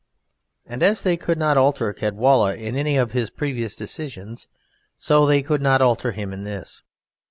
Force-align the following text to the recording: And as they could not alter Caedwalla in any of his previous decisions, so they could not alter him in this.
And 0.65 0.81
as 0.81 1.03
they 1.03 1.15
could 1.15 1.37
not 1.37 1.57
alter 1.57 1.93
Caedwalla 1.93 2.55
in 2.55 2.75
any 2.75 2.97
of 2.97 3.11
his 3.11 3.29
previous 3.29 3.75
decisions, 3.75 4.47
so 4.97 5.27
they 5.27 5.43
could 5.43 5.61
not 5.61 5.79
alter 5.79 6.11
him 6.11 6.33
in 6.33 6.43
this. 6.43 6.81